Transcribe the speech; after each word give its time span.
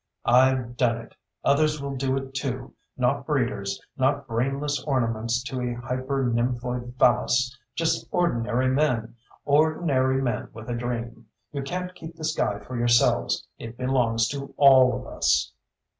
"I've 0.25 0.77
done 0.77 0.97
it. 0.97 1.15
Others 1.43 1.79
will 1.79 1.95
do 1.95 2.17
it, 2.17 2.33
too. 2.33 2.73
Not 2.97 3.23
breeders 3.27 3.79
not 3.95 4.25
brainless 4.25 4.83
ornaments 4.85 5.43
to 5.43 5.61
a 5.61 5.75
hyper 5.75 6.23
nymphoid 6.25 6.95
phallus! 6.97 7.55
Just 7.75 8.07
ordinary 8.09 8.67
men. 8.67 9.15
Ordinary 9.45 10.19
men 10.19 10.49
with 10.53 10.71
a 10.71 10.75
dream. 10.75 11.27
You 11.51 11.61
can't 11.61 11.93
keep 11.93 12.15
the 12.15 12.23
sky 12.25 12.57
for 12.65 12.75
yourselves. 12.75 13.45
It 13.59 13.77
belongs 13.77 14.27
to 14.29 14.55
all 14.57 14.99
of 14.99 15.05
us." 15.05 15.53